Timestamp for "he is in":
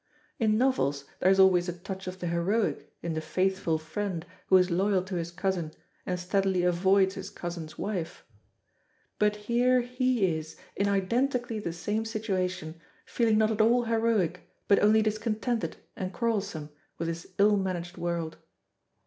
9.81-10.87